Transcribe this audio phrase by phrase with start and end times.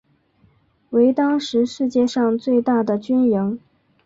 [0.89, 3.59] 为当时世界上最大的军营。